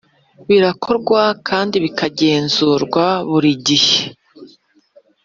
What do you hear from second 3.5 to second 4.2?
gihe